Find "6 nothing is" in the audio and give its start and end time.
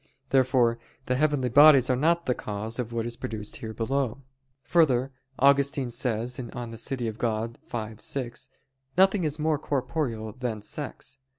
7.99-9.37